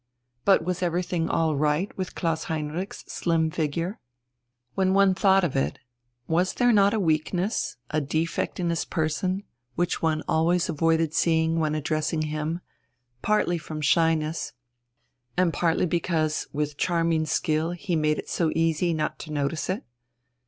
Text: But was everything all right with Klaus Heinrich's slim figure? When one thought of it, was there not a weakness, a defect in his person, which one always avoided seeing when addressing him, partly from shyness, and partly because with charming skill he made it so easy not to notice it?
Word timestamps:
But 0.45 0.63
was 0.65 0.81
everything 0.81 1.29
all 1.29 1.55
right 1.55 1.95
with 1.95 2.15
Klaus 2.15 2.45
Heinrich's 2.45 3.03
slim 3.07 3.51
figure? 3.51 3.99
When 4.73 4.95
one 4.95 5.13
thought 5.13 5.43
of 5.43 5.55
it, 5.55 5.77
was 6.27 6.55
there 6.55 6.71
not 6.73 6.95
a 6.95 6.99
weakness, 6.99 7.77
a 7.91 8.01
defect 8.01 8.59
in 8.59 8.71
his 8.71 8.83
person, 8.83 9.43
which 9.75 10.01
one 10.01 10.23
always 10.27 10.67
avoided 10.69 11.13
seeing 11.13 11.59
when 11.59 11.75
addressing 11.75 12.23
him, 12.23 12.61
partly 13.21 13.59
from 13.59 13.79
shyness, 13.79 14.53
and 15.37 15.53
partly 15.53 15.85
because 15.85 16.47
with 16.51 16.77
charming 16.77 17.27
skill 17.27 17.69
he 17.69 17.95
made 17.95 18.17
it 18.17 18.27
so 18.27 18.51
easy 18.55 18.95
not 18.95 19.19
to 19.19 19.31
notice 19.31 19.69
it? 19.69 19.83